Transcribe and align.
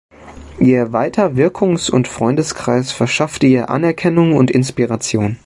Ihr 0.59 0.93
weiter 0.93 1.35
Wirkungs- 1.35 1.91
und 1.91 2.07
Freundeskreis 2.07 2.91
verschaffte 2.91 3.45
ihr 3.45 3.69
Anerkennung 3.69 4.35
und 4.35 4.49
Inspiration. 4.49 5.37